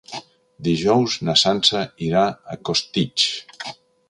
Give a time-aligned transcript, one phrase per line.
[0.67, 2.25] Dijous na Sança irà
[2.57, 3.31] a Costitx.